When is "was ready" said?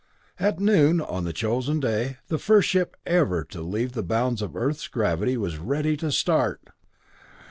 5.37-5.95